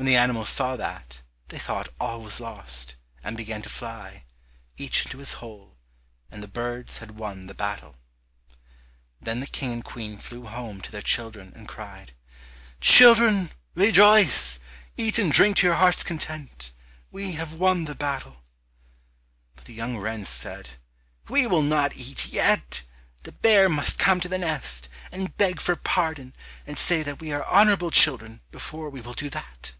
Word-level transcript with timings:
When 0.00 0.06
the 0.06 0.16
animals 0.16 0.48
saw 0.48 0.76
that, 0.76 1.20
they 1.48 1.58
thought 1.58 1.90
all 2.00 2.22
was 2.22 2.40
lost, 2.40 2.96
and 3.22 3.36
began 3.36 3.60
to 3.60 3.68
fly, 3.68 4.24
each 4.78 5.04
into 5.04 5.18
his 5.18 5.34
hole 5.34 5.76
and 6.30 6.42
the 6.42 6.48
birds 6.48 6.98
had 6.98 7.18
won 7.18 7.48
the 7.48 7.54
battle. 7.54 7.96
Then 9.20 9.40
the 9.40 9.46
King 9.46 9.72
and 9.74 9.84
Queen 9.84 10.16
flew 10.16 10.46
home 10.46 10.80
to 10.80 10.90
their 10.90 11.02
children 11.02 11.52
and 11.54 11.68
cried, 11.68 12.14
"Children, 12.80 13.50
rejoice, 13.74 14.58
eat 14.96 15.18
and 15.18 15.30
drink 15.30 15.58
to 15.58 15.66
your 15.66 15.74
heart's 15.76 16.02
content, 16.02 16.72
we 17.12 17.32
have 17.32 17.52
won 17.52 17.84
the 17.84 17.94
battle!" 17.94 18.40
But 19.54 19.66
the 19.66 19.74
young 19.74 19.98
wrens 19.98 20.30
said, 20.30 20.70
"We 21.28 21.46
will 21.46 21.62
not 21.62 21.96
eat 21.98 22.28
yet, 22.32 22.84
the 23.24 23.32
bear 23.32 23.68
must 23.68 23.98
come 23.98 24.18
to 24.20 24.30
the 24.30 24.38
nest, 24.38 24.88
and 25.12 25.36
beg 25.36 25.60
for 25.60 25.76
pardon 25.76 26.32
and 26.66 26.78
say 26.78 27.02
that 27.02 27.20
we 27.20 27.32
are 27.32 27.44
honorable 27.44 27.90
children, 27.90 28.40
before 28.50 28.88
we 28.88 29.02
will 29.02 29.12
do 29.12 29.28
that." 29.28 29.72